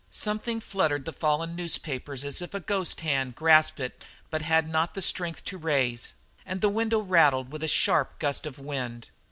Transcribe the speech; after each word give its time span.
Something 0.09 0.59
fluttered 0.61 1.05
the 1.05 1.13
fallen 1.13 1.55
newspaper 1.55 2.13
as 2.13 2.41
if 2.41 2.55
a 2.55 2.59
ghost 2.59 3.01
hand 3.01 3.35
grasped 3.35 3.79
it 3.79 4.03
but 4.31 4.41
had 4.41 4.67
not 4.67 4.95
the 4.95 5.01
strength 5.03 5.45
to 5.45 5.59
raise; 5.59 6.15
and 6.43 6.59
the 6.59 6.69
window 6.69 6.97
rattled, 7.01 7.51
with 7.51 7.61
a 7.63 7.67
sharp 7.67 8.17
gust 8.17 8.47
of 8.47 8.57
wind. 8.57 9.09